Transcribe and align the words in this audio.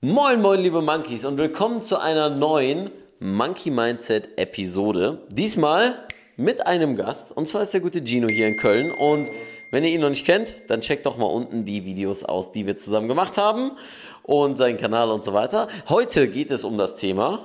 Moin, 0.00 0.40
moin, 0.40 0.60
liebe 0.60 0.80
Monkeys 0.80 1.24
und 1.24 1.36
willkommen 1.36 1.82
zu 1.82 2.00
einer 2.00 2.30
neuen 2.30 2.90
Monkey 3.20 3.70
Mindset 3.70 4.38
Episode. 4.38 5.18
Diesmal 5.28 6.06
mit 6.36 6.66
einem 6.66 6.96
Gast 6.96 7.32
und 7.32 7.46
zwar 7.46 7.62
ist 7.62 7.74
der 7.74 7.80
gute 7.80 8.04
Gino 8.04 8.28
hier 8.28 8.48
in 8.48 8.56
Köln 8.56 8.90
und 8.90 9.30
wenn 9.70 9.84
ihr 9.84 9.90
ihn 9.90 10.00
noch 10.00 10.08
nicht 10.08 10.24
kennt, 10.24 10.56
dann 10.68 10.80
checkt 10.80 11.04
doch 11.04 11.18
mal 11.18 11.26
unten 11.26 11.64
die 11.64 11.84
Videos 11.84 12.24
aus, 12.24 12.52
die 12.52 12.66
wir 12.66 12.76
zusammen 12.76 13.08
gemacht 13.08 13.36
haben 13.36 13.72
und 14.22 14.56
seinen 14.56 14.78
Kanal 14.78 15.10
und 15.10 15.24
so 15.24 15.34
weiter. 15.34 15.68
Heute 15.88 16.28
geht 16.28 16.50
es 16.50 16.64
um 16.64 16.78
das 16.78 16.96
Thema 16.96 17.40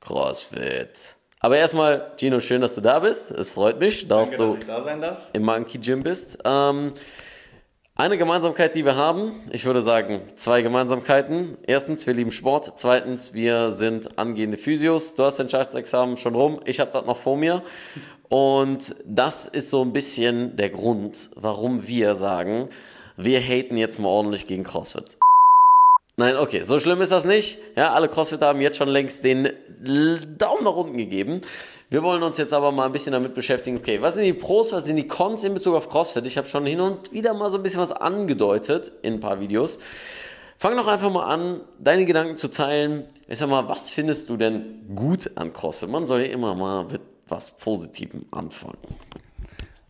CrossFit. 0.00 1.16
Aber 1.38 1.56
erstmal, 1.56 2.12
Gino, 2.16 2.40
schön, 2.40 2.60
dass 2.60 2.74
du 2.74 2.80
da 2.80 2.98
bist. 2.98 3.30
Es 3.30 3.50
freut 3.50 3.78
mich, 3.78 4.08
dass 4.08 4.30
Danke, 4.30 4.44
du 4.44 4.66
dass 4.66 4.84
da 4.84 5.18
im 5.32 5.42
Monkey 5.42 5.78
Gym 5.78 6.02
bist. 6.02 6.38
Ähm, 6.44 6.92
eine 8.00 8.16
Gemeinsamkeit, 8.16 8.74
die 8.74 8.86
wir 8.86 8.96
haben, 8.96 9.32
ich 9.50 9.66
würde 9.66 9.82
sagen, 9.82 10.22
zwei 10.34 10.62
Gemeinsamkeiten. 10.62 11.58
Erstens, 11.66 12.06
wir 12.06 12.14
lieben 12.14 12.32
Sport. 12.32 12.72
Zweitens, 12.76 13.34
wir 13.34 13.72
sind 13.72 14.18
angehende 14.18 14.56
Physios. 14.56 15.14
Du 15.16 15.22
hast 15.22 15.38
dein 15.38 15.50
Scheißexamen 15.50 16.16
schon 16.16 16.34
rum, 16.34 16.60
ich 16.64 16.80
habe 16.80 16.90
das 16.94 17.04
noch 17.04 17.18
vor 17.18 17.36
mir. 17.36 17.62
Und 18.30 18.94
das 19.04 19.46
ist 19.46 19.68
so 19.68 19.82
ein 19.82 19.92
bisschen 19.92 20.56
der 20.56 20.70
Grund, 20.70 21.28
warum 21.34 21.86
wir 21.86 22.14
sagen, 22.14 22.70
wir 23.18 23.38
haten 23.38 23.76
jetzt 23.76 23.98
mal 23.98 24.08
ordentlich 24.08 24.46
gegen 24.46 24.64
CrossFit. 24.64 25.18
Nein, 26.16 26.38
okay, 26.38 26.62
so 26.62 26.80
schlimm 26.80 27.02
ist 27.02 27.12
das 27.12 27.26
nicht. 27.26 27.58
Ja, 27.76 27.92
alle 27.92 28.08
Crossfitter 28.08 28.46
haben 28.46 28.62
jetzt 28.62 28.78
schon 28.78 28.88
längst 28.88 29.24
den 29.24 29.50
Daumen 30.38 30.64
nach 30.64 30.76
unten 30.76 30.96
gegeben. 30.96 31.42
Wir 31.90 32.04
wollen 32.04 32.22
uns 32.22 32.38
jetzt 32.38 32.54
aber 32.54 32.70
mal 32.70 32.86
ein 32.86 32.92
bisschen 32.92 33.10
damit 33.10 33.34
beschäftigen, 33.34 33.78
okay, 33.78 34.00
was 34.00 34.14
sind 34.14 34.22
die 34.22 34.32
Pros, 34.32 34.72
was 34.72 34.84
sind 34.84 34.94
die 34.94 35.08
Cons 35.08 35.42
in 35.42 35.54
Bezug 35.54 35.74
auf 35.74 35.88
CrossFit? 35.88 36.24
Ich 36.24 36.38
habe 36.38 36.46
schon 36.46 36.64
hin 36.64 36.80
und 36.80 37.12
wieder 37.12 37.34
mal 37.34 37.50
so 37.50 37.56
ein 37.56 37.64
bisschen 37.64 37.80
was 37.80 37.90
angedeutet 37.90 38.92
in 39.02 39.14
ein 39.14 39.20
paar 39.20 39.40
Videos. 39.40 39.80
Fang 40.56 40.76
doch 40.76 40.86
einfach 40.86 41.10
mal 41.10 41.24
an, 41.24 41.62
deine 41.80 42.04
Gedanken 42.04 42.36
zu 42.36 42.46
teilen. 42.46 43.06
Ich 43.26 43.40
sag 43.40 43.48
mal, 43.48 43.68
was 43.68 43.90
findest 43.90 44.28
du 44.28 44.36
denn 44.36 44.94
gut 44.94 45.32
an 45.34 45.52
CrossFit? 45.52 45.88
Man 45.88 46.06
soll 46.06 46.20
ja 46.20 46.26
immer 46.26 46.54
mal 46.54 46.84
mit 46.84 47.00
was 47.26 47.50
Positivem 47.50 48.26
anfangen. 48.30 48.78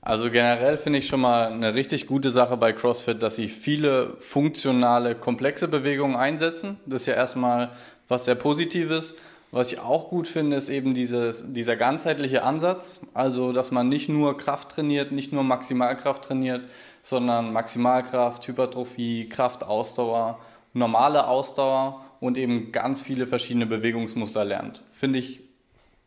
Also 0.01 0.31
generell 0.31 0.79
finde 0.79 1.01
ich 1.01 1.07
schon 1.07 1.21
mal 1.21 1.53
eine 1.53 1.75
richtig 1.75 2.07
gute 2.07 2.31
Sache 2.31 2.57
bei 2.57 2.73
CrossFit, 2.73 3.23
dass 3.23 3.37
sie 3.37 3.49
viele 3.49 4.17
funktionale, 4.17 5.17
komplexe 5.17 5.69
Bewegungen 5.69 6.17
einsetzen. 6.17 6.81
Das 6.87 7.03
ist 7.03 7.09
ja 7.09 7.15
erstmal 7.15 7.73
was 8.09 8.25
sehr 8.25 8.37
Positives. 8.37 9.17
Was 9.53 9.73
ich 9.73 9.81
auch 9.81 10.09
gut 10.09 10.29
finde, 10.29 10.57
ist 10.57 10.69
eben 10.69 10.95
dieses, 10.95 11.53
dieser 11.53 11.75
ganzheitliche 11.75 12.45
Ansatz. 12.45 13.01
Also, 13.15 13.53
dass 13.53 13.73
man 13.73 13.89
nicht 13.89 14.09
nur 14.09 14.37
Kraft 14.37 14.71
trainiert, 14.71 15.11
nicht 15.11 15.33
nur 15.33 15.43
Maximalkraft 15.43 16.25
trainiert, 16.25 16.71
sondern 17.03 17.53
Maximalkraft, 17.53 18.47
Hypertrophie, 18.47 19.29
Kraft, 19.29 19.65
Ausdauer, 19.65 20.39
normale 20.73 21.27
Ausdauer 21.27 22.05
und 22.21 22.39
eben 22.39 22.71
ganz 22.71 23.03
viele 23.03 23.27
verschiedene 23.27 23.67
Bewegungsmuster 23.67 24.45
lernt. 24.45 24.83
Finde 24.93 25.19
ich 25.19 25.41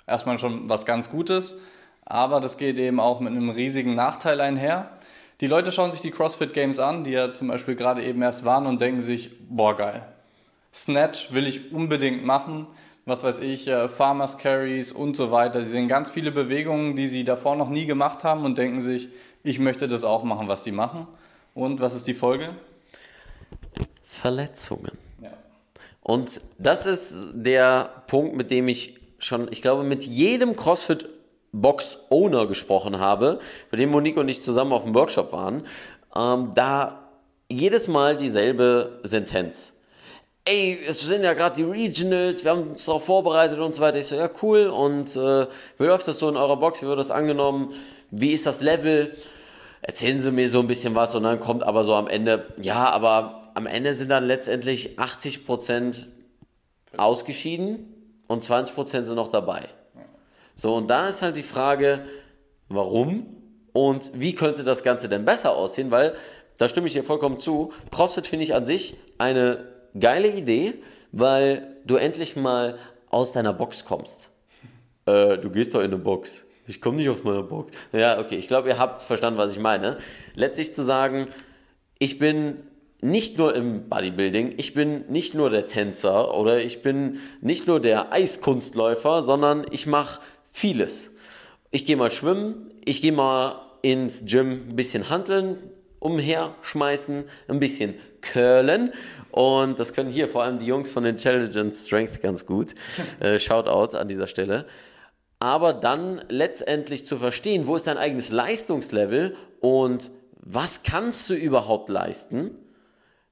erstmal 0.07 0.39
schon 0.39 0.69
was 0.69 0.85
ganz 0.85 1.09
Gutes, 1.09 1.55
aber 2.05 2.39
das 2.39 2.57
geht 2.57 2.79
eben 2.79 2.99
auch 2.99 3.19
mit 3.19 3.31
einem 3.31 3.49
riesigen 3.49 3.95
Nachteil 3.95 4.39
einher. 4.39 4.89
Die 5.41 5.47
Leute 5.47 5.73
schauen 5.73 5.91
sich 5.91 6.01
die 6.01 6.11
CrossFit 6.11 6.53
Games 6.53 6.79
an, 6.79 7.03
die 7.03 7.11
ja 7.11 7.33
zum 7.33 7.49
Beispiel 7.49 7.75
gerade 7.75 8.03
eben 8.03 8.21
erst 8.21 8.45
waren 8.45 8.67
und 8.67 8.79
denken 8.79 9.01
sich, 9.01 9.31
boah 9.49 9.75
geil, 9.75 10.05
Snatch 10.73 11.33
will 11.33 11.47
ich 11.47 11.73
unbedingt 11.73 12.25
machen, 12.25 12.67
was 13.05 13.23
weiß 13.23 13.39
ich, 13.39 13.67
äh, 13.67 13.89
Farmers 13.89 14.37
Carries 14.37 14.91
und 14.91 15.15
so 15.15 15.31
weiter. 15.31 15.63
Sie 15.63 15.71
sehen 15.71 15.87
ganz 15.87 16.09
viele 16.09 16.31
Bewegungen, 16.31 16.95
die 16.95 17.07
sie 17.07 17.23
davor 17.23 17.55
noch 17.55 17.69
nie 17.69 17.85
gemacht 17.85 18.23
haben 18.23 18.45
und 18.45 18.57
denken 18.57 18.81
sich, 18.81 19.09
ich 19.43 19.59
möchte 19.59 19.87
das 19.87 20.03
auch 20.03 20.23
machen, 20.23 20.47
was 20.47 20.63
die 20.63 20.71
machen. 20.71 21.07
Und 21.53 21.81
was 21.81 21.93
ist 21.93 22.07
die 22.07 22.13
Folge? 22.13 22.55
Verletzungen. 24.03 24.97
Ja. 25.21 25.33
Und 26.01 26.41
das 26.57 26.85
ist 26.85 27.31
der 27.33 28.03
Punkt, 28.07 28.35
mit 28.35 28.51
dem 28.51 28.67
ich 28.67 28.99
schon, 29.19 29.51
ich 29.51 29.61
glaube, 29.61 29.83
mit 29.83 30.03
jedem 30.03 30.55
CrossFit 30.55 31.09
Box 31.51 31.99
Owner 32.09 32.47
gesprochen 32.47 32.99
habe, 32.99 33.39
bei 33.69 33.77
dem 33.77 33.91
Monique 33.91 34.17
und 34.17 34.27
ich 34.27 34.41
zusammen 34.41 34.73
auf 34.73 34.83
dem 34.83 34.95
Workshop 34.95 35.31
waren, 35.33 35.63
ähm, 36.15 36.51
da 36.55 37.03
jedes 37.49 37.87
Mal 37.87 38.17
dieselbe 38.17 38.99
Sentenz. 39.03 39.72
Ey, 40.45 40.77
es 40.85 40.99
sind 40.99 41.23
ja 41.23 41.33
gerade 41.33 41.55
die 41.55 41.63
Regionals, 41.63 42.43
wir 42.43 42.51
haben 42.51 42.71
uns 42.71 42.83
darauf 42.83 43.05
vorbereitet 43.05 43.59
und 43.59 43.73
so 43.73 43.81
weiter. 43.81 43.97
Ich 43.97 44.07
so, 44.07 44.15
ja, 44.15 44.29
cool. 44.41 44.67
Und 44.67 45.15
äh, 45.15 45.47
wie 45.77 45.85
läuft 45.85 46.05
das 46.07 46.19
so 46.19 46.27
in 46.27 46.35
eurer 46.35 46.57
Box? 46.57 46.81
Wie 46.81 46.85
wird 46.85 46.99
das 46.99 47.11
angenommen? 47.11 47.73
Wie 48.11 48.31
ist 48.31 48.45
das 48.45 48.59
Level? 48.59 49.15
Erzählen 49.81 50.19
Sie 50.19 50.31
mir 50.31 50.49
so 50.49 50.59
ein 50.59 50.67
bisschen 50.67 50.95
was 50.95 51.15
und 51.15 51.23
dann 51.23 51.39
kommt 51.39 51.63
aber 51.63 51.85
so 51.85 51.95
am 51.95 52.07
Ende, 52.07 52.53
ja, 52.61 52.89
aber 52.89 53.51
am 53.53 53.67
Ende 53.67 53.93
sind 53.93 54.09
dann 54.09 54.25
letztendlich 54.25 54.99
80 54.99 55.45
Prozent 55.45 56.07
ausgeschieden 56.97 57.93
und 58.27 58.43
20 58.43 58.75
Prozent 58.75 59.07
sind 59.07 59.15
noch 59.15 59.29
dabei. 59.29 59.69
So, 60.55 60.75
und 60.75 60.89
da 60.89 61.07
ist 61.07 61.21
halt 61.21 61.37
die 61.37 61.43
Frage, 61.43 62.05
warum 62.67 63.27
und 63.71 64.11
wie 64.13 64.35
könnte 64.35 64.65
das 64.65 64.83
Ganze 64.83 65.07
denn 65.07 65.23
besser 65.23 65.55
aussehen, 65.55 65.89
weil 65.89 66.15
da 66.57 66.67
stimme 66.67 66.87
ich 66.87 66.93
dir 66.93 67.03
vollkommen 67.03 67.39
zu. 67.39 67.71
CrossFit 67.91 68.27
finde 68.27 68.43
ich 68.43 68.53
an 68.53 68.65
sich 68.65 68.95
eine 69.17 69.72
geile 69.99 70.29
Idee, 70.29 70.75
weil 71.11 71.77
du 71.85 71.95
endlich 71.95 72.35
mal 72.35 72.77
aus 73.09 73.31
deiner 73.31 73.53
Box 73.53 73.85
kommst. 73.85 74.31
Äh, 75.05 75.37
du 75.37 75.49
gehst 75.49 75.73
doch 75.73 75.79
in 75.79 75.87
eine 75.87 75.97
Box. 75.97 76.45
Ich 76.65 76.79
komme 76.79 76.97
nicht 76.97 77.09
aus 77.09 77.23
meiner 77.23 77.43
Box. 77.43 77.77
Ja, 77.91 78.19
okay, 78.19 78.35
ich 78.35 78.47
glaube, 78.47 78.69
ihr 78.69 78.79
habt 78.79 79.01
verstanden, 79.01 79.37
was 79.37 79.51
ich 79.51 79.59
meine. 79.59 79.97
Letztlich 80.33 80.73
zu 80.73 80.83
sagen, 80.83 81.27
ich 81.99 82.19
bin 82.19 82.57
nicht 83.01 83.37
nur 83.37 83.53
im 83.53 83.89
Bodybuilding, 83.89 84.53
ich 84.57 84.73
bin 84.73 85.03
nicht 85.09 85.35
nur 85.35 85.49
der 85.49 85.67
Tänzer 85.67 86.33
oder 86.33 86.63
ich 86.63 86.81
bin 86.81 87.19
nicht 87.41 87.67
nur 87.67 87.81
der 87.81 88.13
Eiskunstläufer, 88.13 89.21
sondern 89.23 89.65
ich 89.71 89.85
mache 89.87 90.21
vieles. 90.51 91.15
Ich 91.71 91.85
gehe 91.85 91.97
mal 91.97 92.11
schwimmen, 92.11 92.71
ich 92.85 93.01
gehe 93.01 93.11
mal 93.11 93.61
ins 93.81 94.25
Gym 94.25 94.69
ein 94.69 94.75
bisschen 94.77 95.09
handeln, 95.09 95.57
umherschmeißen, 96.03 97.23
ein 97.47 97.59
bisschen 97.59 97.95
curlen 98.21 98.91
und 99.31 99.79
das 99.79 99.93
können 99.93 100.09
hier 100.09 100.29
vor 100.29 100.43
allem 100.43 100.59
die 100.59 100.65
Jungs 100.65 100.91
von 100.91 101.05
Intelligent 101.05 101.73
Strength 101.73 102.21
ganz 102.21 102.45
gut. 102.45 102.75
Äh, 103.19 103.39
Shoutout 103.39 103.95
an 103.97 104.07
dieser 104.07 104.27
Stelle. 104.27 104.65
Aber 105.39 105.73
dann 105.73 106.21
letztendlich 106.29 107.05
zu 107.05 107.17
verstehen, 107.17 107.67
wo 107.67 107.75
ist 107.75 107.87
dein 107.87 107.97
eigenes 107.97 108.31
Leistungslevel 108.31 109.35
und 109.59 110.11
was 110.39 110.83
kannst 110.83 111.29
du 111.29 111.33
überhaupt 111.33 111.89
leisten? 111.89 112.51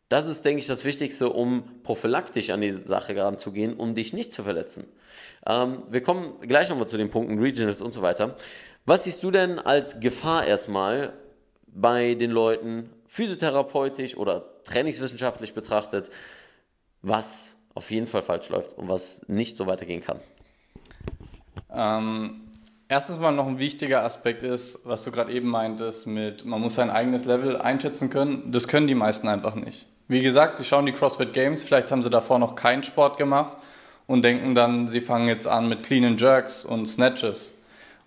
Das 0.09 0.27
ist, 0.27 0.43
denke 0.43 0.59
ich, 0.59 0.67
das 0.67 0.85
Wichtigste, 0.85 1.29
um 1.29 1.63
prophylaktisch 1.83 2.49
an 2.49 2.61
die 2.61 2.71
Sache 2.71 3.15
ranzugehen, 3.15 3.75
um 3.75 3.95
dich 3.95 4.13
nicht 4.13 4.33
zu 4.33 4.43
verletzen. 4.43 4.87
Ähm, 5.45 5.83
wir 5.89 6.01
kommen 6.01 6.39
gleich 6.41 6.69
nochmal 6.69 6.87
zu 6.87 6.97
den 6.97 7.09
Punkten 7.09 7.39
Regionals 7.39 7.81
und 7.81 7.93
so 7.93 8.01
weiter. 8.01 8.35
Was 8.85 9.03
siehst 9.03 9.23
du 9.23 9.31
denn 9.31 9.59
als 9.59 9.99
Gefahr 9.99 10.45
erstmal 10.45 11.13
bei 11.73 12.15
den 12.15 12.31
Leuten, 12.31 12.89
physiotherapeutisch 13.07 14.17
oder 14.17 14.63
trainingswissenschaftlich 14.63 15.53
betrachtet, 15.53 16.09
was 17.01 17.57
auf 17.73 17.89
jeden 17.91 18.07
Fall 18.07 18.21
falsch 18.21 18.49
läuft 18.49 18.77
und 18.77 18.89
was 18.89 19.27
nicht 19.27 19.57
so 19.57 19.67
weitergehen 19.67 20.01
kann? 20.01 20.19
Ähm, 21.73 22.41
erstens 22.89 23.19
mal 23.19 23.31
noch 23.31 23.47
ein 23.47 23.59
wichtiger 23.59 24.03
Aspekt 24.03 24.43
ist, 24.43 24.79
was 24.83 25.03
du 25.03 25.11
gerade 25.11 25.31
eben 25.31 25.47
meintest, 25.47 26.07
mit 26.07 26.45
man 26.45 26.61
muss 26.61 26.75
sein 26.75 26.89
eigenes 26.89 27.25
Level 27.25 27.57
einschätzen 27.57 28.09
können. 28.09 28.51
Das 28.51 28.67
können 28.67 28.87
die 28.87 28.95
meisten 28.95 29.27
einfach 29.27 29.55
nicht. 29.55 29.87
Wie 30.07 30.21
gesagt, 30.21 30.57
sie 30.57 30.65
schauen 30.65 30.85
die 30.85 30.91
CrossFit 30.91 31.31
Games, 31.31 31.63
vielleicht 31.63 31.91
haben 31.91 32.03
sie 32.03 32.09
davor 32.09 32.37
noch 32.37 32.55
keinen 32.55 32.83
Sport 32.83 33.17
gemacht 33.17 33.57
und 34.07 34.23
denken 34.23 34.53
dann, 34.53 34.89
sie 34.89 34.99
fangen 34.99 35.29
jetzt 35.29 35.47
an 35.47 35.69
mit 35.69 35.83
Clean 35.83 36.03
and 36.03 36.19
Jerks 36.19 36.65
und 36.65 36.85
Snatches. 36.85 37.53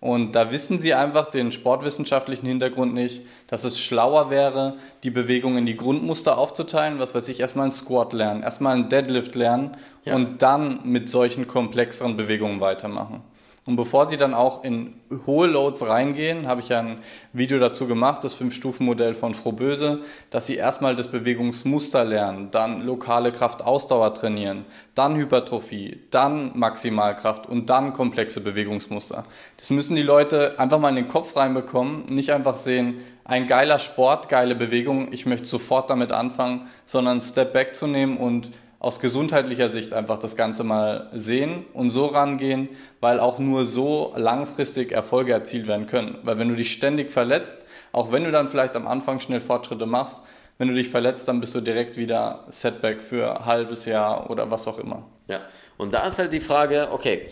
Und 0.05 0.33
da 0.33 0.53
wissen 0.53 0.81
sie 0.81 0.93
einfach 0.93 1.31
den 1.31 1.51
sportwissenschaftlichen 1.51 2.47
Hintergrund 2.47 2.93
nicht, 2.93 3.23
dass 3.47 3.65
es 3.65 3.81
schlauer 3.81 4.29
wäre, 4.29 4.75
die 5.03 5.09
Bewegung 5.09 5.57
in 5.57 5.65
die 5.65 5.77
Grundmuster 5.77 6.37
aufzuteilen. 6.37 6.99
Was 6.99 7.15
weiß 7.15 7.27
ich, 7.29 7.41
erstmal 7.41 7.63
einen 7.63 7.73
Squat 7.73 8.13
lernen, 8.13 8.43
erstmal 8.43 8.75
einen 8.75 8.91
Deadlift 8.91 9.35
lernen 9.35 9.79
Ja. 10.05 10.15
und 10.15 10.43
dann 10.43 10.81
mit 10.85 11.09
solchen 11.09 11.49
komplexeren 11.49 12.19
Bewegungen 12.19 12.61
weitermachen. 12.61 13.23
Und 13.67 13.77
bevor 13.77 14.07
sie 14.07 14.19
dann 14.19 14.35
auch 14.35 14.63
in 14.63 15.01
hohe 15.27 15.47
Loads 15.47 15.87
reingehen, 15.87 16.47
habe 16.47 16.61
ich 16.61 16.69
ja 16.69 16.81
ein 16.81 16.99
Video 17.33 17.59
dazu 17.59 17.87
gemacht, 17.87 18.23
das 18.23 18.35
Fünf-Stufen-Modell 18.35 19.15
von 19.15 19.33
Frohböse, 19.33 20.03
dass 20.29 20.47
sie 20.47 20.57
erstmal 20.57 20.97
das 20.97 21.09
Bewegungsmuster 21.09 22.05
lernen, 22.05 22.51
dann 22.51 22.85
lokale 22.85 23.33
Kraft-Ausdauer 23.33 24.13
trainieren, 24.13 24.67
dann 24.95 25.17
Hypertrophie, 25.17 25.99
dann 26.11 26.51
Maximalkraft 26.59 27.49
und 27.49 27.71
dann 27.71 27.95
komplexe 27.95 28.43
Bewegungsmuster. 28.43 29.25
Das 29.57 29.71
müssen 29.71 29.97
die 29.97 30.03
Leute 30.03 30.59
einfach 30.59 30.79
mal 30.79 30.91
in 30.91 30.97
den 30.97 31.09
Kopf 31.09 31.35
reinbekommen, 31.35 32.05
nicht 32.07 32.33
einfach 32.33 32.57
sehen, 32.57 32.99
ein 33.25 33.47
geiler 33.47 33.79
Sport, 33.79 34.29
geile 34.29 34.55
Bewegung, 34.55 35.11
ich 35.11 35.25
möchte 35.25 35.47
sofort 35.47 35.89
damit 35.89 36.13
anfangen, 36.13 36.69
sondern 36.85 37.23
Step 37.23 37.55
back 37.55 37.75
zu 37.75 37.87
nehmen 37.87 38.19
und 38.19 38.51
aus 38.85 39.01
gesundheitlicher 39.01 39.71
Sicht 39.71 39.95
einfach 39.95 40.19
das 40.19 40.37
Ganze 40.37 40.63
mal 40.63 41.09
sehen 41.15 41.65
und 41.73 41.89
so 41.89 42.05
rangehen, 42.05 42.69
weil 43.01 43.19
auch 43.19 43.39
nur 43.39 43.65
so 43.65 44.13
langfristig 44.15 44.93
Erfolge 44.93 45.33
erzielt 45.33 45.67
werden 45.67 45.87
können. 45.87 46.19
Weil 46.23 46.39
wenn 46.39 46.51
du 46.51 46.55
dich 46.55 46.71
ständig 46.71 47.11
verletzt, 47.11 47.65
auch 47.93 48.13
wenn 48.13 48.25
du 48.25 48.31
dann 48.31 48.47
vielleicht 48.47 48.77
am 48.77 48.87
Anfang 48.87 49.21
schnell 49.21 49.41
Fortschritte 49.41 49.87
machst, 49.87 50.21
Wenn 50.57 50.69
du 50.69 50.75
dich 50.75 50.89
verletzt, 50.89 51.27
dann 51.27 51.41
bist 51.41 51.55
du 51.55 51.61
direkt 51.61 51.97
wieder 51.97 52.45
Setback 52.49 53.03
für 53.03 53.41
ein 53.41 53.45
halbes 53.45 53.87
Jahr 53.87 54.31
oder 54.31 54.51
was 54.51 54.69
auch 54.69 54.79
immer. 54.79 55.03
Ja, 55.27 55.41
und 55.79 55.93
da 55.93 56.07
ist 56.07 56.19
halt 56.21 56.33
die 56.33 56.41
Frage, 56.41 56.89
okay, 56.93 57.29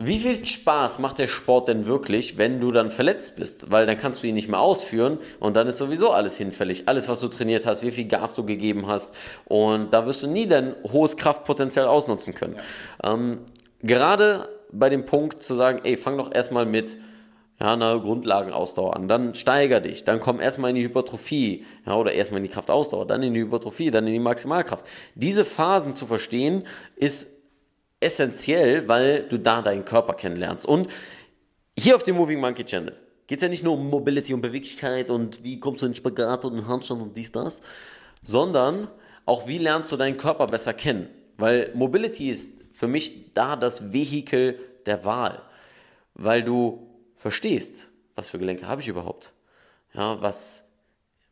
wie 0.00 0.20
viel 0.20 0.46
Spaß 0.46 1.00
macht 1.00 1.18
der 1.18 1.26
Sport 1.26 1.66
denn 1.66 1.86
wirklich, 1.86 2.38
wenn 2.38 2.60
du 2.60 2.70
dann 2.70 2.92
verletzt 2.92 3.34
bist? 3.34 3.72
Weil 3.72 3.84
dann 3.84 3.98
kannst 3.98 4.22
du 4.22 4.28
ihn 4.28 4.36
nicht 4.36 4.48
mehr 4.48 4.60
ausführen 4.60 5.18
und 5.40 5.56
dann 5.56 5.66
ist 5.66 5.78
sowieso 5.78 6.12
alles 6.12 6.36
hinfällig. 6.36 6.88
Alles, 6.88 7.08
was 7.08 7.18
du 7.18 7.26
trainiert 7.26 7.66
hast, 7.66 7.82
wie 7.82 7.90
viel 7.90 8.06
Gas 8.06 8.36
du 8.36 8.46
gegeben 8.46 8.86
hast 8.86 9.16
und 9.46 9.92
da 9.92 10.06
wirst 10.06 10.22
du 10.22 10.28
nie 10.28 10.46
dein 10.46 10.76
hohes 10.84 11.16
Kraftpotenzial 11.16 11.88
ausnutzen 11.88 12.32
können. 12.32 12.56
Ja. 13.02 13.12
Ähm, 13.12 13.40
gerade 13.82 14.48
bei 14.70 14.88
dem 14.88 15.04
Punkt 15.04 15.42
zu 15.42 15.54
sagen, 15.54 15.80
ey, 15.82 15.96
fang 15.96 16.16
doch 16.16 16.32
erstmal 16.32 16.64
mit 16.64 16.96
ja, 17.60 17.72
einer 17.72 17.98
Grundlagenausdauer 17.98 18.94
an, 18.94 19.08
dann 19.08 19.34
steiger 19.34 19.80
dich, 19.80 20.04
dann 20.04 20.20
komm 20.20 20.40
erstmal 20.40 20.70
in 20.70 20.76
die 20.76 20.84
Hypertrophie, 20.84 21.64
ja, 21.84 21.96
oder 21.96 22.12
erstmal 22.12 22.38
in 22.38 22.44
die 22.44 22.52
Kraftausdauer, 22.52 23.04
dann 23.04 23.22
in 23.24 23.34
die 23.34 23.40
Hypertrophie, 23.40 23.90
dann 23.90 24.06
in 24.06 24.12
die 24.12 24.20
Maximalkraft. 24.20 24.86
Diese 25.16 25.44
Phasen 25.44 25.96
zu 25.96 26.06
verstehen, 26.06 26.64
ist 26.94 27.37
essentiell, 28.00 28.88
weil 28.88 29.24
du 29.28 29.38
da 29.38 29.62
deinen 29.62 29.84
Körper 29.84 30.14
kennenlernst. 30.14 30.66
Und 30.66 30.88
hier 31.78 31.96
auf 31.96 32.02
dem 32.02 32.16
Moving 32.16 32.40
Monkey 32.40 32.64
Channel 32.64 32.94
geht 33.26 33.38
es 33.38 33.42
ja 33.42 33.48
nicht 33.48 33.62
nur 33.62 33.74
um 33.74 33.88
Mobility 33.88 34.32
und 34.34 34.40
Beweglichkeit 34.40 35.10
und 35.10 35.44
wie 35.44 35.60
kommst 35.60 35.82
du 35.82 35.86
in 35.86 35.94
Spagat 35.94 36.44
und 36.44 36.56
in 36.56 36.66
Handstand 36.66 37.02
und 37.02 37.16
dies, 37.16 37.30
das, 37.30 37.62
sondern 38.22 38.88
auch 39.26 39.46
wie 39.46 39.58
lernst 39.58 39.92
du 39.92 39.96
deinen 39.96 40.16
Körper 40.16 40.46
besser 40.46 40.72
kennen. 40.72 41.08
Weil 41.36 41.70
Mobility 41.74 42.30
ist 42.30 42.64
für 42.72 42.88
mich 42.88 43.34
da 43.34 43.54
das 43.54 43.92
Vehikel 43.92 44.58
der 44.86 45.04
Wahl. 45.04 45.42
Weil 46.14 46.42
du 46.42 46.88
verstehst, 47.16 47.90
was 48.14 48.30
für 48.30 48.38
Gelenke 48.38 48.66
habe 48.66 48.80
ich 48.80 48.88
überhaupt. 48.88 49.34
Ja, 49.92 50.20
was 50.22 50.68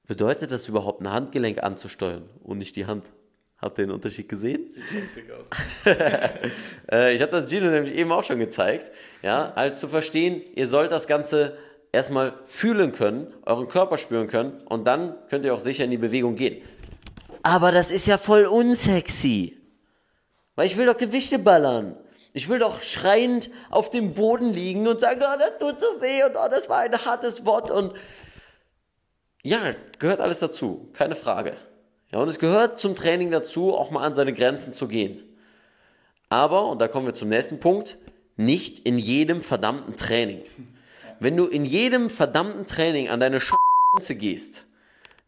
bedeutet 0.06 0.50
das 0.50 0.69
überhaupt, 0.69 1.00
ein 1.00 1.12
Handgelenk 1.12 1.62
anzusteuern 1.62 2.28
und 2.42 2.58
nicht 2.58 2.76
die 2.76 2.86
Hand? 2.86 3.10
Habt 3.58 3.79
ihr 3.79 3.87
den 3.87 3.93
Unterschied 3.93 4.29
gesehen? 4.29 4.70
Sieht 4.70 5.03
lustig 5.03 5.25
aus. 5.32 5.47
Äh, 6.88 7.14
ich 7.17 7.23
habe 7.23 7.32
das 7.32 7.50
Gino 7.50 7.69
nämlich 7.69 7.94
eben 7.97 8.12
auch 8.12 8.23
schon 8.23 8.38
gezeigt. 8.38 8.93
Ja, 9.20 9.53
halt 9.56 9.76
zu 9.76 9.88
verstehen, 9.88 10.41
ihr 10.55 10.69
sollt 10.69 10.93
das 10.93 11.08
Ganze 11.08 11.58
erstmal 11.91 12.35
fühlen 12.47 12.93
können, 12.93 13.35
euren 13.44 13.67
Körper 13.67 13.99
spüren 13.99 14.29
können 14.29 14.61
und 14.67 14.87
dann 14.87 15.17
könnt 15.29 15.44
ihr 15.44 15.53
auch 15.53 15.58
sicher 15.58 15.82
in 15.82 15.91
die 15.91 15.99
Bewegung 15.99 16.37
gehen. 16.37 16.62
Aber 17.43 17.73
das 17.73 17.91
ist 17.91 18.06
ja 18.06 18.19
voll 18.19 18.44
unsexy. 18.44 19.56
Weil 20.55 20.67
ich 20.67 20.76
will 20.76 20.87
doch 20.87 20.97
Gewichte 20.97 21.41
ballern. 21.41 21.97
Ich 22.32 22.49
will 22.49 22.58
doch 22.58 22.82
schreiend 22.82 23.50
auf 23.70 23.91
dem 23.91 24.14
Boden 24.14 24.53
liegen 24.53 24.87
und 24.87 25.00
sagen, 25.00 25.20
oh, 25.23 25.38
das 25.38 25.58
tut 25.58 25.81
so 25.81 26.00
weh 26.00 26.23
und 26.23 26.37
oh, 26.37 26.49
das 26.49 26.69
war 26.69 26.81
ein 26.81 26.93
hartes 26.93 27.44
Wort 27.47 27.70
und 27.70 27.94
ja, 29.43 29.58
gehört 29.99 30.20
alles 30.20 30.41
dazu, 30.41 30.91
keine 30.93 31.14
Frage. 31.14 31.56
Ja, 32.12 32.20
und 32.20 32.29
es 32.29 32.38
gehört 32.38 32.79
zum 32.79 32.94
Training 32.94 33.31
dazu, 33.31 33.75
auch 33.75 33.91
mal 33.91 34.03
an 34.05 34.14
seine 34.14 34.32
Grenzen 34.32 34.73
zu 34.73 34.87
gehen. 34.87 35.23
Aber, 36.29 36.67
und 36.67 36.81
da 36.81 36.88
kommen 36.88 37.06
wir 37.06 37.14
zum 37.14 37.29
nächsten 37.29 37.61
Punkt, 37.61 37.99
nicht 38.37 38.87
in 38.87 38.99
jedem 38.99 39.41
verdammten 39.43 39.97
Training. 39.97 40.43
Wenn 41.19 41.37
du 41.37 41.47
in 41.47 41.64
jedem 41.64 42.11
verdammten 42.11 42.67
Training 42.67 43.08
an 43.08 43.20
deine 43.20 43.38
Grenze 43.38 44.14
gehst, 44.14 44.67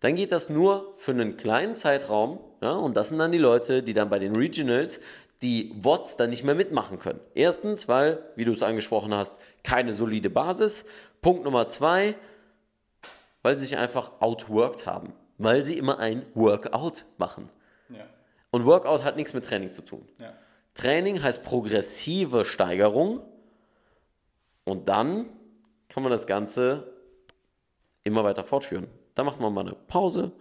dann 0.01 0.15
geht 0.15 0.31
das 0.31 0.51
nur 0.51 0.95
für 0.97 1.13
einen 1.13 1.37
kleinen 1.37 1.75
Zeitraum. 1.75 2.39
Ja, 2.61 2.73
und 2.73 2.97
das 2.97 3.09
sind 3.09 3.19
dann 3.19 3.33
die 3.33 3.39
Leute, 3.39 3.83
die 3.83 3.95
dann 3.95 4.11
bei 4.11 4.19
den 4.19 4.37
Regionals 4.37 5.01
die 5.43 5.73
WOTS 5.81 6.17
dann 6.17 6.31
nicht 6.31 6.45
mehr 6.45 6.55
mitmachen 6.55 6.99
können. 6.99 7.21
Erstens, 7.35 7.89
weil, 7.89 8.19
wie 8.37 8.45
du 8.45 8.53
es 8.53 8.63
angesprochen 8.63 9.15
hast, 9.15 9.37
keine 9.63 9.95
solide 9.95 10.31
Basis. 10.31 10.85
Punkt 11.23 11.45
Nummer 11.45 11.67
zwei, 11.69 12.15
weil 13.43 13.57
sie 13.57 13.67
sich 13.67 13.77
einfach 13.77 14.21
outworked 14.21 14.87
haben 14.87 15.13
weil 15.39 15.63
sie 15.63 15.79
immer 15.79 15.99
ein 15.99 16.27
Workout 16.35 17.05
machen. 17.17 17.49
Ja. 17.89 18.05
Und 18.51 18.67
Workout 18.67 19.05
hat 19.05 19.17
nichts 19.17 19.33
mit 19.33 19.45
Training 19.45 19.73
zu 19.73 19.83
tun. 19.83 20.07
Ja. 20.21 20.35
Training 20.75 21.23
heißt 21.23 21.45
progressive 21.45 22.45
Steigerung 22.45 23.21
und 24.65 24.89
dann 24.89 25.27
kann 25.89 26.03
man 26.03 26.13
das 26.13 26.27
Ganze 26.27 26.93
immer 28.05 28.25
weiter 28.25 28.45
fortführen. 28.45 28.89
Da 29.15 29.25
macht 29.25 29.41
man 29.41 29.53
mal 29.53 29.63
eine 29.63 29.75
Pause, 29.75 30.33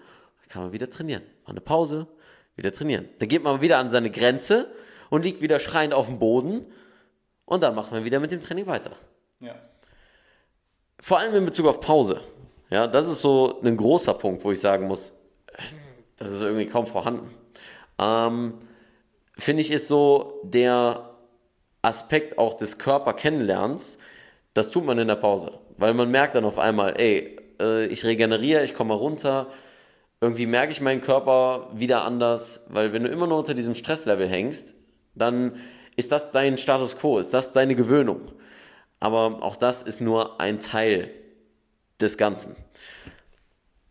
dann 0.41 0.49
kann 0.49 0.63
man 0.63 0.73
wieder 0.73 0.89
trainieren. 0.89 1.23
Mal 1.45 1.51
eine 1.51 1.61
Pause, 1.61 2.07
wieder 2.55 2.71
trainieren. 2.71 3.07
Dann 3.19 3.29
geht 3.29 3.43
man 3.43 3.61
wieder 3.61 3.77
an 3.77 3.89
seine 3.89 4.11
Grenze 4.11 4.71
und 5.09 5.23
liegt 5.23 5.41
wieder 5.41 5.59
schreiend 5.59 5.93
auf 5.93 6.07
dem 6.07 6.19
Boden 6.19 6.65
und 7.45 7.63
dann 7.63 7.75
macht 7.75 7.91
man 7.91 8.03
wieder 8.03 8.19
mit 8.19 8.31
dem 8.31 8.41
Training 8.41 8.67
weiter. 8.67 8.91
Ja. 9.39 9.55
Vor 10.99 11.19
allem 11.19 11.35
in 11.35 11.45
Bezug 11.45 11.67
auf 11.67 11.79
Pause. 11.79 12.21
Ja, 12.69 12.87
das 12.87 13.07
ist 13.07 13.21
so 13.21 13.61
ein 13.63 13.77
großer 13.77 14.13
Punkt, 14.13 14.43
wo 14.43 14.51
ich 14.51 14.59
sagen 14.59 14.87
muss, 14.87 15.13
das 16.17 16.31
ist 16.31 16.41
irgendwie 16.41 16.65
kaum 16.65 16.85
vorhanden. 16.85 17.33
Ähm, 17.97 18.55
Finde 19.37 19.61
ich, 19.61 19.71
ist 19.71 19.87
so 19.87 20.41
der 20.43 21.11
Aspekt 21.81 22.37
auch 22.37 22.55
des 22.55 22.77
Körperkennenlernens, 22.77 23.99
das 24.53 24.71
tut 24.71 24.85
man 24.85 24.97
in 24.97 25.07
der 25.07 25.15
Pause. 25.15 25.59
Weil 25.77 25.93
man 25.93 26.09
merkt 26.09 26.35
dann 26.35 26.43
auf 26.43 26.57
einmal, 26.57 26.99
ey, 26.99 27.37
äh, 27.59 27.85
ich 27.85 28.03
regeneriere, 28.03 28.63
ich 28.63 28.73
komme 28.73 28.95
runter, 28.95 29.47
irgendwie 30.19 30.47
merke 30.47 30.71
ich 30.71 30.81
meinen 30.81 31.01
Körper 31.01 31.69
wieder 31.73 32.03
anders, 32.03 32.65
weil 32.69 32.91
wenn 32.91 33.03
du 33.03 33.09
immer 33.09 33.27
nur 33.27 33.37
unter 33.37 33.53
diesem 33.53 33.75
Stresslevel 33.75 34.27
hängst, 34.27 34.73
dann 35.15 35.57
ist 35.95 36.11
das 36.11 36.31
dein 36.31 36.57
Status 36.57 36.97
quo, 36.97 37.19
ist 37.19 37.33
das 37.33 37.53
deine 37.53 37.75
Gewöhnung. 37.75 38.21
Aber 38.99 39.43
auch 39.43 39.55
das 39.55 39.83
ist 39.83 40.01
nur 40.01 40.41
ein 40.41 40.59
Teil 40.59 41.11
des 42.01 42.17
Ganzen. 42.17 42.55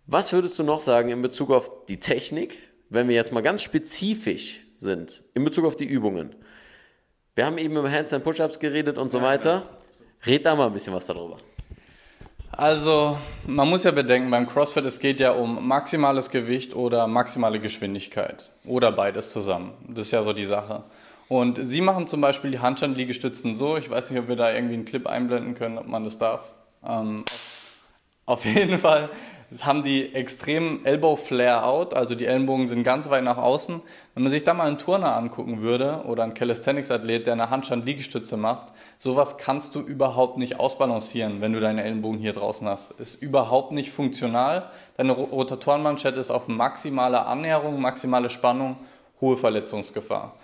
Was 0.07 0.33
würdest 0.33 0.59
du 0.59 0.63
noch 0.63 0.81
sagen 0.81 1.09
in 1.09 1.23
Bezug 1.23 1.51
auf 1.51 1.71
die 1.87 1.99
Technik, 1.99 2.57
wenn 2.89 3.09
wir 3.09 3.17
jetzt 3.17 3.33
mal 3.33 3.43
ganz 3.43 3.63
spezifisch 3.63 4.61
sind, 4.77 5.25
in 5.35 5.45
Bezug 5.45 5.65
auf 5.65 5.77
die 5.77 5.87
Übungen? 5.87 6.35
Wir 7.35 7.45
haben 7.45 7.59
eben 7.59 7.77
über 7.77 7.91
Handstand 7.91 8.25
Push-Ups 8.25 8.61
geredet 8.61 8.99
und 8.99 9.11
so 9.11 9.21
weiter. 9.21 9.69
Red 10.25 10.47
da 10.47 10.55
mal 10.55 10.69
ein 10.69 10.73
bisschen 10.73 10.95
was 10.95 11.07
darüber. 11.07 11.39
Also, 12.53 13.19
man 13.47 13.69
muss 13.69 13.85
ja 13.85 13.91
bedenken, 13.91 14.31
beim 14.31 14.47
CrossFit, 14.47 14.87
es 14.87 14.99
geht 14.99 15.21
ja 15.21 15.33
um 15.33 15.69
maximales 15.69 16.31
Gewicht 16.31 16.75
oder 16.75 17.07
maximale 17.07 17.61
Geschwindigkeit. 17.61 18.51
Oder 18.65 18.93
beides 18.93 19.29
zusammen. 19.29 19.75
Das 19.89 20.07
ist 20.07 20.13
ja 20.13 20.23
so 20.23 20.33
die 20.33 20.47
Sache. 20.47 20.85
Und 21.29 21.59
Sie 21.61 21.83
machen 21.83 22.07
zum 22.07 22.23
Beispiel 22.23 22.51
die 22.51 22.61
Handstand-Liegestützen 22.61 23.57
so. 23.57 23.77
Ich 23.77 23.91
weiß 23.91 24.11
nicht, 24.11 24.21
ob 24.21 24.29
wir 24.29 24.37
da 24.37 24.53
irgendwie 24.53 24.75
einen 24.75 24.85
Clip 24.87 25.07
einblenden 25.07 25.55
können, 25.55 25.77
ob 25.77 25.87
man 25.87 26.05
das 26.05 26.17
darf. 26.17 26.55
Ähm, 26.87 27.25
auf 28.27 28.45
jeden 28.45 28.79
Fall 28.79 29.09
haben 29.61 29.83
die 29.83 30.13
extrem 30.15 30.85
Elbow 30.85 31.17
Flare 31.17 31.65
Out, 31.65 31.95
also 31.95 32.17
die 32.17 32.27
Ellenbogen 32.27 32.67
sind 32.67 32.83
ganz 32.83 33.09
weit 33.11 33.23
nach 33.23 33.37
außen. 33.39 33.81
Wenn 34.15 34.23
man 34.23 34.33
sich 34.33 34.43
da 34.43 34.55
mal 34.55 34.67
einen 34.67 34.79
Turner 34.79 35.15
angucken 35.15 35.61
würde 35.63 36.03
oder 36.07 36.25
einen 36.25 36.35
Calisthenics 36.35 36.91
Athlet, 36.91 37.27
der 37.27 37.35
eine 37.35 37.51
Handstand-Liegestütze 37.51 38.37
macht, 38.37 38.69
sowas 38.99 39.39
kannst 39.39 39.75
du 39.77 39.81
überhaupt 39.81 40.39
nicht 40.39 40.59
ausbalancieren, 40.59 41.41
wenn 41.41 41.53
du 41.53 41.61
deine 41.61 41.85
Ellenbogen 41.85 42.19
hier 42.19 42.33
draußen 42.33 42.67
hast. 42.67 42.93
Ist 42.93 43.23
überhaupt 43.23 43.73
nicht 43.73 43.91
funktional. 43.91 44.71
Deine 44.97 45.13
Rotatorenmanschette 45.13 46.19
ist 46.19 46.31
auf 46.31 46.49
maximale 46.49 47.27
Annäherung, 47.27 47.81
maximale 47.81 48.31
Spannung, 48.31 48.77
hohe 49.21 49.37
Verletzungsgefahr. 49.37 50.35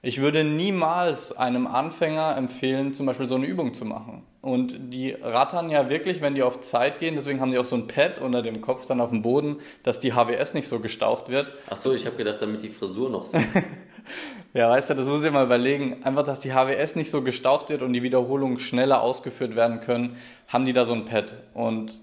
Ich 0.00 0.20
würde 0.20 0.44
niemals 0.44 1.36
einem 1.36 1.66
Anfänger 1.66 2.36
empfehlen, 2.36 2.94
zum 2.94 3.06
Beispiel 3.06 3.28
so 3.28 3.34
eine 3.34 3.46
Übung 3.46 3.74
zu 3.74 3.84
machen. 3.84 4.22
Und 4.40 4.92
die 4.92 5.10
rattern 5.10 5.70
ja 5.70 5.90
wirklich, 5.90 6.20
wenn 6.20 6.36
die 6.36 6.44
auf 6.44 6.60
Zeit 6.60 7.00
gehen, 7.00 7.16
deswegen 7.16 7.40
haben 7.40 7.50
die 7.50 7.58
auch 7.58 7.64
so 7.64 7.74
ein 7.74 7.88
Pad 7.88 8.20
unter 8.20 8.40
dem 8.40 8.60
Kopf 8.60 8.86
dann 8.86 9.00
auf 9.00 9.10
dem 9.10 9.22
Boden, 9.22 9.56
dass 9.82 9.98
die 9.98 10.12
HWS 10.12 10.54
nicht 10.54 10.68
so 10.68 10.78
gestaucht 10.78 11.28
wird. 11.28 11.48
Ach 11.68 11.76
so, 11.76 11.92
ich 11.92 12.06
habe 12.06 12.16
gedacht, 12.16 12.36
damit 12.40 12.62
die 12.62 12.70
Frisur 12.70 13.10
noch 13.10 13.26
sitzt. 13.26 13.56
ja, 14.54 14.70
weißt 14.70 14.90
du, 14.90 14.94
das 14.94 15.06
muss 15.06 15.24
ich 15.24 15.32
mal 15.32 15.44
überlegen. 15.44 16.04
Einfach, 16.04 16.22
dass 16.22 16.38
die 16.38 16.52
HWS 16.52 16.94
nicht 16.94 17.10
so 17.10 17.22
gestaucht 17.22 17.68
wird 17.68 17.82
und 17.82 17.92
die 17.92 18.04
Wiederholungen 18.04 18.60
schneller 18.60 19.02
ausgeführt 19.02 19.56
werden 19.56 19.80
können, 19.80 20.16
haben 20.46 20.64
die 20.64 20.72
da 20.72 20.84
so 20.84 20.92
ein 20.92 21.06
Pad. 21.06 21.34
Und 21.54 21.98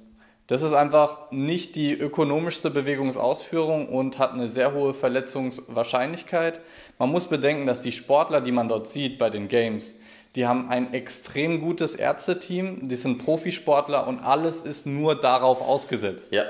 das 0.48 0.62
ist 0.62 0.74
einfach 0.74 1.32
nicht 1.32 1.76
die 1.76 1.94
ökonomischste 1.94 2.70
Bewegungsausführung 2.70 3.90
und 3.90 4.20
hat 4.20 4.34
eine 4.34 4.48
sehr 4.48 4.74
hohe 4.74 4.94
Verletzungswahrscheinlichkeit. 4.94 6.62
Man 7.00 7.10
muss 7.10 7.28
bedenken, 7.28 7.66
dass 7.66 7.82
die 7.82 7.92
Sportler, 7.92 8.42
die 8.42 8.52
man 8.52 8.70
dort 8.70 8.88
sieht 8.88 9.18
bei 9.18 9.30
den 9.30 9.48
Games, 9.48 9.96
die 10.36 10.46
haben 10.46 10.70
ein 10.70 10.94
extrem 10.94 11.62
gutes 11.62 11.96
Ärzteteam, 11.96 12.88
die 12.88 12.96
sind 12.96 13.24
Profisportler 13.24 14.06
und 14.06 14.20
alles 14.20 14.62
ist 14.62 14.86
nur 14.86 15.20
darauf 15.20 15.62
ausgesetzt. 15.62 16.34
Ja. 16.34 16.44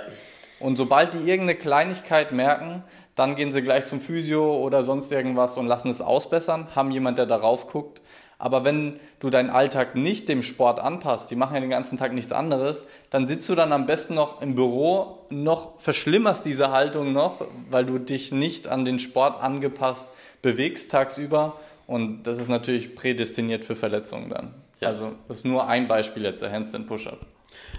Und 0.60 0.76
sobald 0.78 1.14
die 1.14 1.30
irgendeine 1.30 1.56
Kleinigkeit 1.56 2.32
merken, 2.32 2.84
dann 3.14 3.36
gehen 3.36 3.52
sie 3.52 3.62
gleich 3.62 3.86
zum 3.86 4.02
Physio 4.02 4.58
oder 4.58 4.84
sonst 4.84 5.12
irgendwas 5.12 5.58
und 5.58 5.68
lassen 5.68 5.90
es 5.90 6.02
ausbessern, 6.02 6.68
haben 6.76 6.92
jemand, 6.92 7.18
der 7.18 7.28
darauf 7.28 7.68
guckt. 7.68 8.02
Aber 8.38 8.66
wenn 8.66 9.00
du 9.20 9.30
deinen 9.30 9.50
Alltag 9.50 9.96
nicht 9.96 10.28
dem 10.28 10.44
Sport 10.44 10.80
anpasst, 10.80 11.32
die 11.32 11.36
machen 11.36 11.56
ja 11.56 11.62
den 11.62 11.70
ganzen 11.70 11.98
Tag 11.98 12.14
nichts 12.14 12.32
anderes, 12.32 12.86
dann 13.10 13.28
sitzt 13.28 13.48
du 13.48 13.56
dann 13.56 13.72
am 13.72 13.86
besten 13.86 14.16
noch 14.16 14.42
im 14.42 14.56
Büro, 14.56 15.26
noch 15.30 15.80
verschlimmerst 15.80 16.46
diese 16.46 16.72
Haltung 16.72 17.14
noch, 17.14 17.46
weil 17.70 17.86
du 17.86 17.98
dich 17.98 18.32
nicht 18.32 18.68
an 18.68 18.84
den 18.84 19.00
Sport 19.00 19.42
angepasst 19.42 20.06
bewegst 20.42 20.92
tagsüber 20.92 21.54
und 21.88 22.24
das 22.24 22.38
ist 22.38 22.50
natürlich 22.50 22.96
prädestiniert 22.96 23.66
für 23.66 23.76
Verletzungen 23.76 24.30
dann. 24.30 24.54
Ja. 24.80 24.90
Also 24.90 25.14
das 25.28 25.38
ist 25.38 25.46
nur 25.46 25.68
ein 25.68 25.88
Beispiel 25.88 26.24
jetzt, 26.24 26.42
der 26.42 26.52
Handstand 26.52 26.88
Push-Up. 26.88 27.20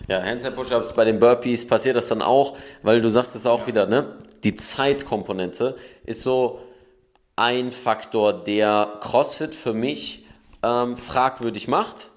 Ja, 0.08 0.22
Handstand 0.22 0.56
Push-Ups 0.56 0.92
bei 0.94 1.04
den 1.04 1.18
Burpees 1.18 1.66
passiert 1.66 1.96
das 1.96 2.08
dann 2.08 2.22
auch, 2.22 2.56
weil 2.82 3.00
du 3.00 3.08
sagst 3.08 3.36
es 3.36 3.46
auch 3.46 3.60
ja. 3.60 3.66
wieder, 3.68 3.86
ne? 3.86 4.16
Die 4.42 4.54
Zeitkomponente 4.54 5.76
ist 6.04 6.22
so 6.22 6.60
ein 7.36 7.70
Faktor, 7.70 8.32
der 8.32 8.98
CrossFit 9.00 9.54
für 9.54 9.74
mich 9.74 10.25
ähm, 10.66 10.96
fragwürdig 10.96 11.68
macht, 11.68 12.08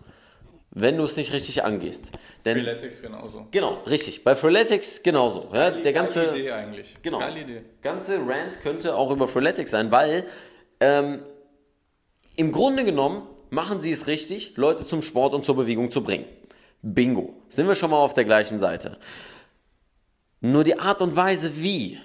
wenn 0.72 0.98
du 0.98 1.04
es 1.04 1.18
nicht 1.18 1.34
richtig 1.34 1.64
angehst. 1.64 2.12
Denn, 2.46 2.58
Freeletics 2.58 3.02
genauso. 3.02 3.48
Genau, 3.52 3.82
richtig. 3.88 4.24
Bei 4.24 4.36
Freeletics 4.36 5.04
genauso. 5.04 5.50
Ja, 5.54 5.72
der 5.72 5.94
ganze, 5.94 6.26
Geile 6.26 6.40
Idee 6.40 6.52
eigentlich. 6.52 6.96
Genau. 7.02 7.20
Geile 7.20 7.42
Idee. 7.42 7.62
ganze 7.82 8.18
Rant 8.18 8.62
könnte 8.62 8.96
auch 8.96 9.12
über 9.12 9.28
Freeletics 9.28 9.72
sein, 9.72 9.92
weil 9.92 10.26
ähm, 10.80 11.24
im 12.36 12.52
Grunde 12.52 12.86
genommen 12.86 13.24
machen 13.50 13.80
sie 13.80 13.92
es 13.92 14.08
richtig, 14.08 14.56
Leute 14.58 14.86
zum 14.86 15.02
Sport 15.02 15.34
und 15.34 15.44
zur 15.44 15.56
Bewegung 15.56 15.92
zu 15.92 16.04
bringen. 16.04 16.26
Bingo. 16.82 17.34
Sind 17.50 17.68
wir 17.68 17.76
schon 17.76 17.92
mal 17.92 17.98
auf 17.98 18.14
der 18.14 18.26
gleichen 18.26 18.60
Seite. 18.60 18.98
Nur 20.40 20.64
die 20.64 20.80
Art 20.80 21.02
und 21.02 21.16
Weise, 21.16 21.58
wie, 21.58 22.00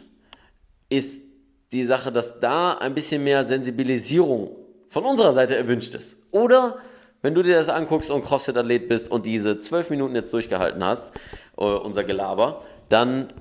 ist 0.89 1.23
die 1.71 1.85
Sache, 1.85 2.11
dass 2.11 2.41
da 2.41 2.73
ein 2.73 2.95
bisschen 2.95 3.23
mehr 3.23 3.45
Sensibilisierung 3.45 4.64
von 4.95 5.05
unserer 5.05 5.33
Seite 5.33 5.57
erwünscht 5.57 5.93
ist. 5.97 6.19
Oder 6.31 6.77
wenn 7.21 7.35
du 7.35 7.43
dir 7.43 7.57
das 7.57 7.69
anguckst 7.69 8.13
und 8.13 8.25
CrossFit-Athlet 8.25 8.89
bist 8.89 9.11
und 9.11 9.27
diese 9.27 9.59
zwölf 9.59 9.91
Minuten 9.91 10.15
jetzt 10.15 10.33
durchgehalten 10.33 10.85
hast, 10.85 11.13
äh, 11.59 11.65
unser 11.65 12.05
Gelaber, 12.05 12.63
dann 12.91 13.33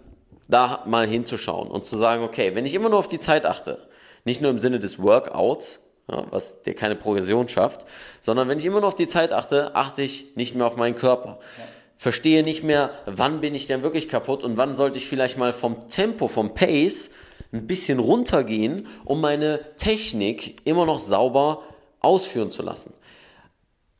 da 0.47 0.81
mal 0.87 1.05
hinzuschauen 1.05 1.69
und 1.69 1.85
zu 1.85 1.95
sagen, 1.95 2.23
okay, 2.23 2.55
wenn 2.55 2.65
ich 2.65 2.73
immer 2.73 2.89
nur 2.89 2.97
auf 2.97 3.07
die 3.07 3.19
Zeit 3.19 3.45
achte, 3.45 3.87
nicht 4.25 4.41
nur 4.41 4.49
im 4.49 4.57
Sinne 4.57 4.79
des 4.79 4.97
Workouts, 4.97 5.83
ja, 6.11 6.25
was 6.31 6.63
dir 6.63 6.73
keine 6.73 6.95
Progression 6.95 7.47
schafft, 7.47 7.85
sondern 8.19 8.49
wenn 8.49 8.57
ich 8.57 8.65
immer 8.65 8.79
nur 8.79 8.89
auf 8.89 8.95
die 8.95 9.07
Zeit 9.07 9.31
achte, 9.31 9.75
achte 9.75 10.01
ich 10.01 10.35
nicht 10.35 10.55
mehr 10.55 10.65
auf 10.65 10.75
meinen 10.75 10.95
Körper. 10.95 11.37
Ja. 11.59 11.65
Verstehe 11.97 12.41
nicht 12.41 12.63
mehr, 12.63 12.89
wann 13.05 13.41
bin 13.41 13.53
ich 13.53 13.67
denn 13.67 13.83
wirklich 13.83 14.09
kaputt 14.09 14.43
und 14.43 14.57
wann 14.57 14.73
sollte 14.73 14.97
ich 14.97 15.07
vielleicht 15.07 15.37
mal 15.37 15.53
vom 15.53 15.87
Tempo, 15.87 16.29
vom 16.29 16.55
Pace 16.55 17.11
ein 17.53 17.67
bisschen 17.67 17.99
runtergehen, 17.99 18.87
um 19.05 19.21
meine 19.21 19.59
Technik 19.77 20.61
immer 20.65 20.85
noch 20.85 20.99
sauber 20.99 21.63
ausführen 21.99 22.51
zu 22.51 22.63
lassen. 22.63 22.93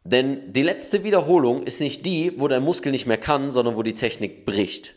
Denn 0.03 0.51
die 0.51 0.63
letzte 0.63 1.03
Wiederholung 1.03 1.63
ist 1.63 1.79
nicht 1.79 2.05
die, 2.05 2.33
wo 2.37 2.47
dein 2.47 2.63
Muskel 2.63 2.91
nicht 2.91 3.05
mehr 3.05 3.17
kann, 3.17 3.51
sondern 3.51 3.77
wo 3.77 3.83
die 3.83 3.95
Technik 3.95 4.45
bricht. 4.45 4.95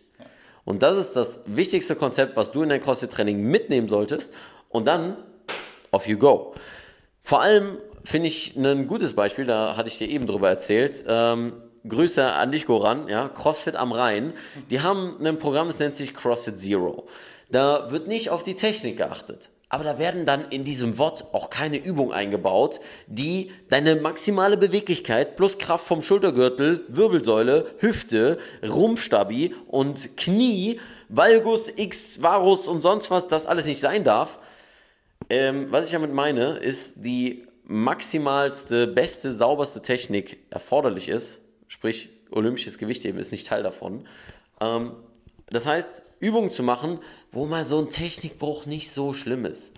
Und 0.64 0.82
das 0.82 0.96
ist 0.96 1.12
das 1.12 1.44
wichtigste 1.46 1.94
Konzept, 1.94 2.36
was 2.36 2.50
du 2.50 2.62
in 2.62 2.70
dein 2.70 2.80
CrossFit-Training 2.80 3.40
mitnehmen 3.40 3.88
solltest. 3.88 4.34
Und 4.68 4.86
dann, 4.86 5.16
off 5.92 6.08
you 6.08 6.18
go. 6.18 6.54
Vor 7.22 7.40
allem 7.40 7.78
finde 8.02 8.26
ich 8.28 8.56
ein 8.56 8.88
gutes 8.88 9.12
Beispiel, 9.12 9.44
da 9.44 9.76
hatte 9.76 9.88
ich 9.88 9.98
dir 9.98 10.08
eben 10.08 10.26
drüber 10.26 10.48
erzählt. 10.48 11.04
Ähm, 11.06 11.52
Grüße 11.88 12.32
an 12.32 12.50
dich, 12.50 12.66
Goran, 12.66 13.06
ja, 13.06 13.28
CrossFit 13.28 13.76
am 13.76 13.92
Rhein. 13.92 14.32
Die 14.70 14.80
haben 14.80 15.24
ein 15.24 15.38
Programm, 15.38 15.68
das 15.68 15.78
nennt 15.78 15.94
sich 15.94 16.14
CrossFit 16.14 16.58
Zero. 16.58 17.06
Da 17.50 17.90
wird 17.90 18.08
nicht 18.08 18.30
auf 18.30 18.42
die 18.42 18.54
Technik 18.54 18.96
geachtet. 18.96 19.50
Aber 19.68 19.82
da 19.82 19.98
werden 19.98 20.26
dann 20.26 20.48
in 20.50 20.62
diesem 20.62 20.96
Wort 20.96 21.34
auch 21.34 21.50
keine 21.50 21.76
Übungen 21.76 22.12
eingebaut, 22.12 22.78
die 23.08 23.50
deine 23.68 23.96
maximale 23.96 24.56
Beweglichkeit 24.56 25.36
plus 25.36 25.58
Kraft 25.58 25.86
vom 25.86 26.02
Schultergürtel, 26.02 26.84
Wirbelsäule, 26.88 27.66
Hüfte, 27.78 28.38
Rumpfstabi 28.66 29.54
und 29.66 30.16
Knie, 30.16 30.78
Valgus, 31.08 31.68
X, 31.74 32.22
Varus 32.22 32.68
und 32.68 32.80
sonst 32.80 33.10
was, 33.10 33.26
das 33.26 33.46
alles 33.46 33.66
nicht 33.66 33.80
sein 33.80 34.04
darf, 34.04 34.38
ähm, 35.30 35.66
was 35.70 35.86
ich 35.86 35.92
damit 35.92 36.12
meine, 36.12 36.56
ist 36.58 37.04
die 37.04 37.46
maximalste, 37.64 38.86
beste, 38.86 39.34
sauberste 39.34 39.82
Technik 39.82 40.38
erforderlich 40.50 41.08
ist, 41.08 41.40
sprich 41.66 42.10
olympisches 42.30 42.78
Gewichtheben 42.78 43.18
ist 43.18 43.32
nicht 43.32 43.48
Teil 43.48 43.64
davon. 43.64 44.06
Ähm, 44.60 44.92
das 45.48 45.66
heißt, 45.66 46.02
Übungen 46.20 46.50
zu 46.50 46.62
machen, 46.62 46.98
wo 47.30 47.46
mal 47.46 47.66
so 47.66 47.78
ein 47.78 47.88
Technikbruch 47.88 48.66
nicht 48.66 48.90
so 48.90 49.12
schlimm 49.12 49.44
ist. 49.44 49.74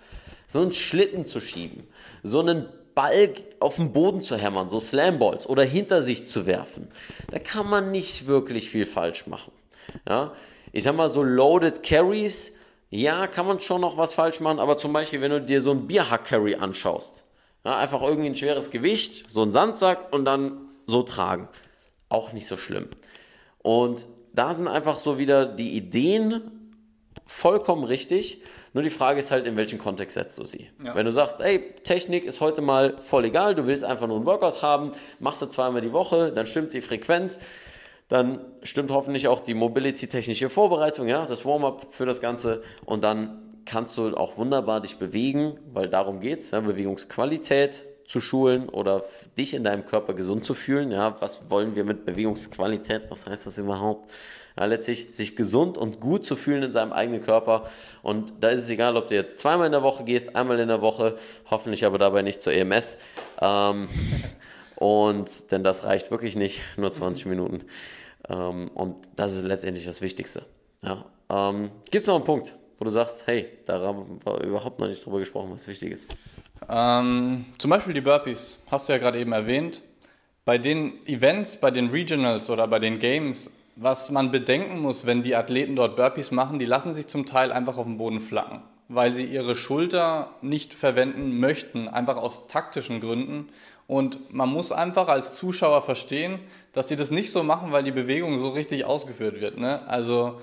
So 0.47 0.61
einen 0.61 0.73
Schlitten 0.73 1.25
zu 1.25 1.39
schieben, 1.39 1.87
so 2.23 2.39
einen 2.39 2.67
Ball 2.95 3.33
auf 3.59 3.75
den 3.75 3.93
Boden 3.93 4.21
zu 4.21 4.35
hämmern, 4.35 4.69
so 4.69 4.79
Slamballs 4.79 5.47
oder 5.47 5.63
hinter 5.63 6.01
sich 6.01 6.27
zu 6.27 6.45
werfen. 6.45 6.89
Da 7.31 7.39
kann 7.39 7.69
man 7.69 7.91
nicht 7.91 8.27
wirklich 8.27 8.69
viel 8.69 8.85
falsch 8.85 9.27
machen. 9.27 9.51
Ja? 10.07 10.33
Ich 10.71 10.83
sag 10.83 10.95
mal, 10.95 11.09
so 11.09 11.23
Loaded 11.23 11.83
Carries, 11.83 12.55
ja, 12.89 13.27
kann 13.27 13.45
man 13.45 13.59
schon 13.59 13.81
noch 13.81 13.97
was 13.97 14.15
falsch 14.15 14.39
machen, 14.39 14.59
aber 14.59 14.77
zum 14.77 14.91
Beispiel, 14.93 15.21
wenn 15.21 15.31
du 15.31 15.41
dir 15.41 15.61
so 15.61 15.71
ein 15.71 15.87
Bierhack-Carry 15.87 16.55
anschaust, 16.55 17.25
ja, 17.63 17.77
einfach 17.77 18.01
irgendwie 18.01 18.29
ein 18.29 18.35
schweres 18.35 18.71
Gewicht, 18.71 19.25
so 19.29 19.43
ein 19.43 19.51
Sandsack 19.51 20.11
und 20.11 20.25
dann 20.25 20.69
so 20.87 21.03
tragen. 21.03 21.47
Auch 22.09 22.33
nicht 22.33 22.47
so 22.47 22.57
schlimm. 22.57 22.87
Und 23.59 24.07
da 24.33 24.53
sind 24.53 24.67
einfach 24.67 24.99
so 24.99 25.17
wieder 25.17 25.45
die 25.45 25.75
Ideen 25.75 26.59
vollkommen 27.25 27.83
richtig. 27.83 28.41
Nur 28.73 28.83
die 28.83 28.89
Frage 28.89 29.19
ist 29.19 29.31
halt, 29.31 29.47
in 29.47 29.57
welchen 29.57 29.79
Kontext 29.79 30.15
setzt 30.15 30.37
du 30.37 30.45
sie? 30.45 30.69
Ja. 30.83 30.95
Wenn 30.95 31.05
du 31.05 31.11
sagst, 31.11 31.41
ey, 31.41 31.75
Technik 31.83 32.25
ist 32.25 32.39
heute 32.39 32.61
mal 32.61 32.97
voll 33.01 33.25
egal, 33.25 33.55
du 33.55 33.65
willst 33.65 33.83
einfach 33.83 34.07
nur 34.07 34.17
einen 34.17 34.25
Workout 34.25 34.61
haben, 34.61 34.91
machst 35.19 35.41
du 35.41 35.47
zweimal 35.47 35.81
die 35.81 35.91
Woche, 35.91 36.31
dann 36.31 36.45
stimmt 36.45 36.73
die 36.73 36.81
Frequenz, 36.81 37.39
dann 38.07 38.41
stimmt 38.63 38.91
hoffentlich 38.91 39.27
auch 39.27 39.39
die 39.39 39.53
Mobility-technische 39.53 40.49
Vorbereitung, 40.49 41.07
ja, 41.07 41.25
das 41.25 41.45
Warm-up 41.45 41.87
für 41.91 42.05
das 42.05 42.21
Ganze 42.21 42.63
und 42.85 43.03
dann 43.03 43.61
kannst 43.65 43.97
du 43.97 44.15
auch 44.15 44.37
wunderbar 44.37 44.81
dich 44.81 44.97
bewegen, 44.97 45.59
weil 45.71 45.89
darum 45.89 46.19
geht's, 46.19 46.51
ja, 46.51 46.59
Bewegungsqualität 46.59 47.85
zu 48.09 48.21
schulen 48.21 48.69
oder 48.69 49.03
dich 49.37 49.53
in 49.53 49.63
deinem 49.63 49.85
Körper 49.85 50.15
gesund 50.15 50.43
zu 50.43 50.55
fühlen. 50.55 50.89
Ja, 50.91 51.15
was 51.21 51.51
wollen 51.51 51.75
wir 51.75 51.83
mit 51.83 52.05
Bewegungsqualität? 52.05 53.03
Was 53.09 53.27
heißt 53.27 53.45
das 53.45 53.59
überhaupt? 53.59 54.09
Ja, 54.57 54.65
letztlich 54.65 55.09
sich 55.13 55.35
gesund 55.35 55.77
und 55.77 55.99
gut 55.99 56.25
zu 56.25 56.35
fühlen 56.35 56.63
in 56.63 56.71
seinem 56.71 56.91
eigenen 56.91 57.21
Körper. 57.21 57.69
Und 58.01 58.33
da 58.41 58.49
ist 58.49 58.63
es 58.63 58.69
egal, 58.71 58.97
ob 58.97 59.09
du 59.09 59.15
jetzt 59.15 59.37
zweimal 59.37 59.67
in 59.67 59.73
der 59.73 59.83
Woche 59.83 60.03
gehst, 60.05 60.35
einmal 60.35 60.59
in 60.59 60.69
der 60.69 60.81
Woche, 60.81 61.17
hoffentlich 61.51 61.85
aber 61.85 61.99
dabei 61.99 62.23
nicht 62.23 62.41
zur 62.41 62.51
EMS. 62.51 62.97
Ähm, 63.41 63.87
und 64.75 65.51
denn 65.51 65.63
das 65.63 65.83
reicht 65.83 66.09
wirklich 66.09 66.35
nicht, 66.35 66.61
nur 66.77 66.91
20 66.91 67.27
Minuten. 67.27 67.65
Ähm, 68.27 68.71
und 68.73 68.95
das 69.17 69.33
ist 69.33 69.43
letztendlich 69.43 69.85
das 69.85 70.01
Wichtigste. 70.01 70.47
Ja. 70.81 71.05
Ähm, 71.29 71.69
Gibt 71.91 72.05
es 72.05 72.07
noch 72.07 72.15
einen 72.15 72.25
Punkt, 72.25 72.55
wo 72.79 72.85
du 72.85 72.89
sagst, 72.89 73.27
hey, 73.27 73.47
da 73.67 73.79
haben 73.79 74.19
wir 74.25 74.41
überhaupt 74.41 74.79
noch 74.79 74.87
nicht 74.87 75.05
drüber 75.05 75.19
gesprochen, 75.19 75.51
was 75.53 75.67
wichtig 75.67 75.91
ist? 75.91 76.07
Ähm, 76.67 77.45
zum 77.57 77.69
Beispiel 77.69 77.93
die 77.93 78.01
Burpees, 78.01 78.59
hast 78.69 78.89
du 78.89 78.93
ja 78.93 78.99
gerade 78.99 79.19
eben 79.19 79.31
erwähnt. 79.31 79.83
Bei 80.45 80.57
den 80.57 81.05
Events, 81.05 81.57
bei 81.57 81.71
den 81.71 81.89
Regionals 81.89 82.49
oder 82.49 82.67
bei 82.67 82.79
den 82.79 82.99
Games, 82.99 83.51
was 83.75 84.11
man 84.11 84.31
bedenken 84.31 84.79
muss, 84.79 85.05
wenn 85.05 85.23
die 85.23 85.35
Athleten 85.35 85.75
dort 85.75 85.95
Burpees 85.95 86.31
machen, 86.31 86.59
die 86.59 86.65
lassen 86.65 86.93
sich 86.93 87.07
zum 87.07 87.25
Teil 87.25 87.51
einfach 87.51 87.77
auf 87.77 87.85
dem 87.85 87.97
Boden 87.97 88.19
flacken, 88.19 88.61
weil 88.87 89.15
sie 89.15 89.25
ihre 89.25 89.55
Schulter 89.55 90.31
nicht 90.41 90.73
verwenden 90.73 91.39
möchten, 91.39 91.87
einfach 91.87 92.17
aus 92.17 92.47
taktischen 92.47 92.99
Gründen. 92.99 93.49
Und 93.87 94.33
man 94.33 94.49
muss 94.49 94.71
einfach 94.71 95.07
als 95.07 95.33
Zuschauer 95.33 95.81
verstehen, 95.81 96.39
dass 96.73 96.89
sie 96.89 96.95
das 96.95 97.09
nicht 97.09 97.31
so 97.31 97.43
machen, 97.43 97.71
weil 97.71 97.83
die 97.83 97.91
Bewegung 97.91 98.37
so 98.37 98.49
richtig 98.49 98.85
ausgeführt 98.85 99.41
wird. 99.41 99.57
Ne? 99.57 99.87
Also 99.87 100.41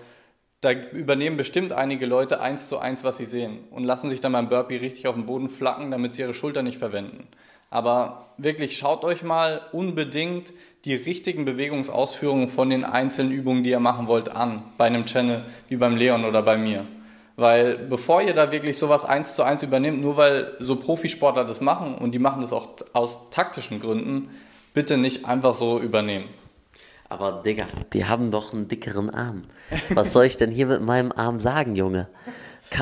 da 0.61 0.73
übernehmen 0.73 1.37
bestimmt 1.37 1.73
einige 1.73 2.07
Leute 2.07 2.41
eins 2.41 2.69
zu 2.69 2.79
eins, 2.79 3.05
was 3.05 3.19
sie 3.19 3.27
sehen 3.27 3.59
und 3.71 3.85
lassen 3.85 4.11
sich 4.11 4.21
dann 4.21 4.33
beim 4.33 4.49
Burpee 4.49 4.79
richtig 4.79 5.07
auf 5.07 5.15
den 5.15 5.27
Boden 5.27 5.49
flacken, 5.49 5.91
damit 5.91 6.15
sie 6.15 6.23
ihre 6.23 6.35
Schulter 6.35 6.63
nicht 6.63 6.79
verwenden. 6.79 7.29
Aber 7.71 8.29
wirklich 8.39 8.77
schaut 8.77 9.05
euch 9.05 9.23
mal 9.23 9.61
unbedingt 9.73 10.53
die 10.85 10.95
richtigen 10.95 11.45
Bewegungsausführungen 11.45 12.49
von 12.49 12.71
den 12.71 12.85
einzelnen 12.85 13.33
Übungen, 13.33 13.65
die 13.65 13.71
ihr 13.71 13.81
machen 13.81 14.07
wollt, 14.07 14.29
an. 14.29 14.63
Bei 14.79 14.87
einem 14.87 15.05
Channel 15.05 15.45
wie 15.69 15.77
beim 15.77 15.97
Leon 15.97 16.25
oder 16.25 16.43
bei 16.43 16.57
mir. 16.57 16.87
Weil 17.35 17.77
bevor 17.77 18.23
ihr 18.23 18.33
da 18.33 18.51
wirklich 18.51 18.79
sowas 18.79 19.05
eins 19.05 19.35
zu 19.35 19.43
eins 19.43 19.63
übernimmt, 19.63 20.01
nur 20.01 20.17
weil 20.17 20.53
so 20.59 20.77
Profisportler 20.77 21.45
das 21.45 21.61
machen 21.61 21.97
und 21.97 22.13
die 22.13 22.19
machen 22.19 22.41
das 22.41 22.53
auch 22.53 22.69
aus 22.93 23.31
taktischen 23.31 23.81
Gründen, 23.81 24.31
bitte 24.73 24.97
nicht 24.97 25.27
einfach 25.27 25.53
so 25.53 25.79
übernehmen. 25.79 26.29
Aber 27.09 27.43
Digga, 27.45 27.67
die 27.93 28.05
haben 28.05 28.31
doch 28.31 28.53
einen 28.53 28.69
dickeren 28.69 29.11
Arm. 29.11 29.45
Was 29.91 30.13
soll 30.13 30.25
ich 30.25 30.37
denn 30.37 30.51
hier 30.51 30.67
mit 30.67 30.83
meinem 30.83 31.13
Arm 31.13 31.39
sagen, 31.39 31.77
Junge? 31.77 32.09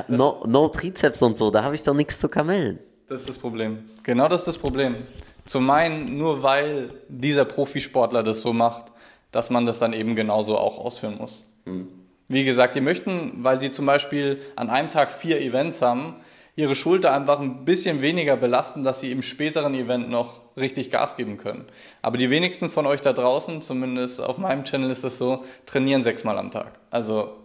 No, 0.08 0.42
no 0.46 0.68
Trizeps 0.68 1.20
und 1.20 1.36
so, 1.36 1.50
da 1.50 1.62
habe 1.62 1.74
ich 1.74 1.82
doch 1.82 1.94
nichts 1.94 2.18
zu 2.18 2.28
kamellen. 2.28 2.78
Das 3.08 3.20
ist 3.20 3.28
das 3.28 3.38
Problem. 3.38 3.84
Genau 4.02 4.28
das 4.28 4.42
ist 4.42 4.48
das 4.48 4.58
Problem. 4.58 4.96
Zu 5.44 5.60
meinen, 5.60 6.16
nur 6.16 6.42
weil 6.42 6.90
dieser 7.08 7.44
Profisportler 7.44 8.22
das 8.22 8.40
so 8.40 8.54
macht, 8.54 8.86
dass 9.30 9.50
man 9.50 9.66
das 9.66 9.78
dann 9.78 9.92
eben 9.92 10.14
genauso 10.14 10.56
auch 10.56 10.78
ausführen 10.78 11.18
muss. 11.18 11.44
Hm. 11.64 11.88
Wie 12.28 12.44
gesagt, 12.44 12.74
die 12.74 12.80
möchten, 12.80 13.44
weil 13.44 13.60
sie 13.60 13.70
zum 13.70 13.84
Beispiel 13.84 14.40
an 14.56 14.70
einem 14.70 14.88
Tag 14.90 15.12
vier 15.12 15.42
Events 15.42 15.82
haben, 15.82 16.16
ihre 16.56 16.74
Schulter 16.74 17.12
einfach 17.12 17.40
ein 17.40 17.64
bisschen 17.64 18.00
weniger 18.00 18.36
belasten, 18.36 18.84
dass 18.84 19.00
sie 19.00 19.10
im 19.10 19.22
späteren 19.22 19.74
Event 19.74 20.08
noch 20.08 20.40
richtig 20.56 20.90
Gas 20.90 21.16
geben 21.16 21.36
können. 21.36 21.66
Aber 22.00 22.16
die 22.16 22.30
wenigsten 22.30 22.68
von 22.68 22.86
euch 22.86 23.00
da 23.00 23.12
draußen, 23.12 23.62
zumindest 23.62 24.20
auf 24.20 24.38
meinem 24.38 24.64
Channel 24.64 24.90
ist 24.90 25.02
das 25.02 25.18
so, 25.18 25.44
trainieren 25.66 26.04
sechsmal 26.04 26.38
am 26.38 26.50
Tag. 26.50 26.78
Also, 26.90 27.36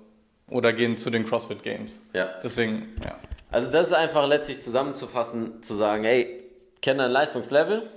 oder 0.48 0.74
gehen 0.74 0.98
zu 0.98 1.10
den 1.10 1.26
CrossFit 1.26 1.64
Games. 1.64 2.04
Ja. 2.14 2.30
Deswegen, 2.44 2.96
ja. 3.04 3.16
Also, 3.52 3.72
das 3.72 3.88
ist 3.88 3.94
einfach 3.94 4.28
letztlich 4.28 4.62
zusammenzufassen, 4.62 5.64
zu 5.64 5.74
sagen, 5.74 6.04
hey, 6.04 6.44
kenn 6.82 7.00
dein 7.00 7.12
Leistungslevel, 7.12 7.90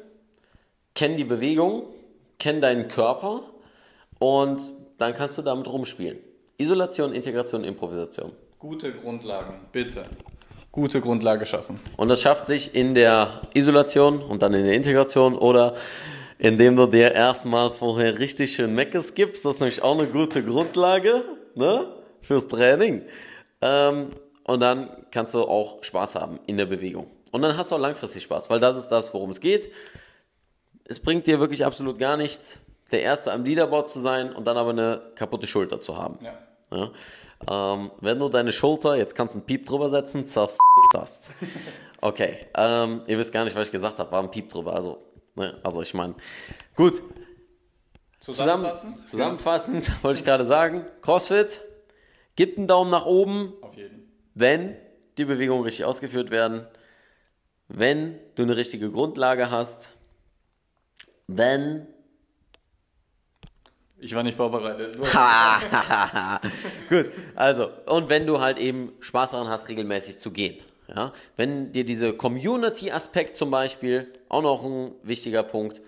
kenn 0.94 1.16
die 1.16 1.24
Bewegung, 1.24 1.84
kenn 2.38 2.62
deinen 2.62 2.88
Körper 2.88 3.42
und 4.18 4.62
dann 4.96 5.12
kannst 5.14 5.36
du 5.36 5.42
damit 5.42 5.68
rumspielen. 5.68 6.18
Isolation, 6.56 7.12
Integration, 7.12 7.64
Improvisation. 7.64 8.32
Gute 8.58 8.92
Grundlagen, 8.92 9.54
bitte. 9.72 10.04
Gute 10.72 11.02
Grundlage 11.02 11.44
schaffen. 11.44 11.78
Und 11.98 12.08
das 12.08 12.22
schafft 12.22 12.46
sich 12.46 12.74
in 12.74 12.94
der 12.94 13.42
Isolation 13.52 14.22
und 14.22 14.42
dann 14.42 14.54
in 14.54 14.64
der 14.64 14.74
Integration 14.74 15.36
oder 15.36 15.74
indem 16.38 16.76
du 16.76 16.86
dir 16.86 17.12
erstmal 17.12 17.70
vorher 17.70 18.18
richtig 18.18 18.54
schön 18.54 18.74
Meckes 18.74 19.14
gibst. 19.14 19.44
Das 19.44 19.54
ist 19.54 19.60
nämlich 19.60 19.82
auch 19.82 19.98
eine 19.98 20.08
gute 20.08 20.42
Grundlage 20.42 21.24
ne, 21.54 21.86
fürs 22.22 22.48
Training. 22.48 23.02
Ähm, 23.60 24.12
und 24.44 24.60
dann 24.60 24.88
kannst 25.10 25.34
du 25.34 25.42
auch 25.42 25.84
Spaß 25.84 26.14
haben 26.14 26.40
in 26.46 26.56
der 26.56 26.66
Bewegung. 26.66 27.06
Und 27.30 27.42
dann 27.42 27.56
hast 27.56 27.70
du 27.70 27.76
auch 27.76 27.80
langfristig 27.80 28.22
Spaß, 28.22 28.50
weil 28.50 28.58
das 28.58 28.76
ist 28.76 28.88
das, 28.88 29.12
worum 29.14 29.30
es 29.30 29.40
geht. 29.40 29.70
Es 30.84 31.00
bringt 31.00 31.26
dir 31.26 31.38
wirklich 31.38 31.64
absolut 31.64 31.98
gar 31.98 32.16
nichts, 32.16 32.60
der 32.90 33.02
Erste 33.02 33.30
am 33.30 33.44
Leaderboard 33.44 33.88
zu 33.88 34.00
sein 34.00 34.32
und 34.32 34.46
dann 34.46 34.56
aber 34.56 34.70
eine 34.70 35.00
kaputte 35.16 35.46
Schulter 35.46 35.80
zu 35.80 35.96
haben. 35.96 36.18
Ja. 36.24 36.32
Ja? 36.72 36.90
Ähm, 37.48 37.90
wenn 38.00 38.18
du 38.18 38.28
deine 38.28 38.52
Schulter, 38.52 38.96
jetzt 38.96 39.14
kannst 39.14 39.34
du 39.34 39.38
einen 39.38 39.46
Piep 39.46 39.66
drüber 39.66 39.90
setzen, 39.90 40.26
zerfickt 40.26 40.60
hast. 40.94 41.30
Okay, 42.00 42.46
ähm, 42.56 43.02
ihr 43.06 43.18
wisst 43.18 43.32
gar 43.32 43.44
nicht, 43.44 43.56
was 43.56 43.66
ich 43.66 43.72
gesagt 43.72 43.98
habe, 43.98 44.10
war 44.10 44.22
ein 44.22 44.30
Piep 44.30 44.50
drüber. 44.50 44.74
Also, 44.74 44.98
ne, 45.34 45.58
also 45.62 45.82
ich 45.82 45.94
meine, 45.94 46.14
gut, 46.74 47.02
zusammen, 48.20 48.64
Zusammenfassen? 48.64 49.06
zusammenfassend 49.06 49.92
wollte 50.02 50.20
ich 50.20 50.24
gerade 50.24 50.44
sagen, 50.44 50.86
CrossFit, 51.00 51.60
gibt 52.36 52.58
einen 52.58 52.66
Daumen 52.66 52.90
nach 52.90 53.06
oben, 53.06 53.52
wenn 54.34 54.76
die 55.18 55.24
Bewegungen 55.24 55.62
richtig 55.64 55.84
ausgeführt 55.84 56.30
werden, 56.30 56.66
wenn 57.68 58.18
du 58.34 58.42
eine 58.42 58.56
richtige 58.56 58.90
Grundlage 58.90 59.50
hast, 59.50 59.92
wenn 61.26 61.86
Ich 64.02 64.14
war 64.16 64.24
nicht 64.24 64.36
vorbereitet. 64.36 64.98
Gut, 66.88 67.06
also, 67.36 67.68
und 67.86 68.08
wenn 68.08 68.26
du 68.26 68.40
halt 68.40 68.58
eben 68.58 68.92
Spaß 68.98 69.30
daran 69.30 69.48
hast, 69.48 69.68
regelmäßig 69.68 70.18
zu 70.18 70.32
gehen. 70.32 70.56
Ja? 70.88 71.12
Wenn 71.36 71.70
dir 71.72 71.84
diese 71.84 72.12
Community-Aspekt 72.12 73.36
zum 73.36 73.52
Beispiel, 73.52 74.12
auch 74.28 74.42
noch 74.42 74.64
ein 74.64 74.90
wichtiger 75.04 75.44
Punkt, 75.44 75.82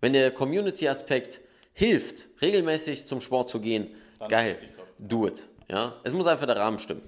wenn 0.00 0.12
der 0.12 0.30
Community-Aspekt 0.30 1.40
hilft, 1.72 2.28
regelmäßig 2.40 3.04
zum 3.04 3.20
Sport 3.20 3.50
zu 3.50 3.58
gehen, 3.58 3.88
Dann 4.20 4.28
geil, 4.28 4.58
do 5.00 5.26
it. 5.26 5.42
Ja? 5.68 5.96
Es 6.04 6.12
muss 6.12 6.28
einfach 6.28 6.46
der 6.46 6.58
Rahmen 6.58 6.78
stimmen. 6.78 7.02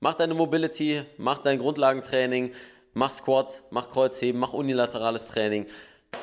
Mach 0.00 0.14
deine 0.14 0.34
Mobility, 0.34 1.02
mach 1.16 1.38
dein 1.38 1.60
Grundlagentraining, 1.60 2.50
mach 2.92 3.12
Squats, 3.12 3.62
mach 3.70 3.88
Kreuzheben, 3.88 4.40
mach 4.40 4.52
unilaterales 4.52 5.28
Training, 5.28 5.66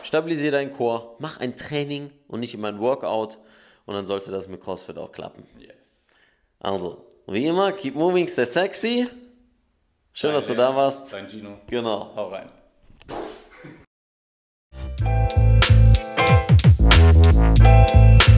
stabilisiere 0.04 0.52
deinen 0.52 0.74
Core, 0.74 1.16
mach 1.20 1.40
ein 1.40 1.56
Training 1.56 2.12
und 2.28 2.42
nicht 2.42 2.54
immer 2.54 2.68
ein 2.68 2.80
Workout 2.80 3.38
und 3.90 3.96
dann 3.96 4.06
sollte 4.06 4.30
das 4.30 4.48
mit 4.48 4.62
CrossFit 4.62 5.00
auch 5.00 5.12
klappen. 5.12 5.48
Yes. 5.58 5.74
Also, 6.60 7.08
wie 7.26 7.48
immer, 7.48 7.72
keep 7.72 7.96
moving, 7.96 8.28
stay 8.28 8.46
sexy. 8.46 9.08
Schön, 10.14 10.30
Dein 10.30 10.36
dass 10.36 10.46
du 10.46 10.54
da 10.54 10.76
warst. 10.76 11.12
Dein 11.12 11.28
Gino. 11.28 11.60
Genau. 11.66 12.12
Hau 12.16 12.30
rein. 12.30 12.52
Puh. 13.08 13.16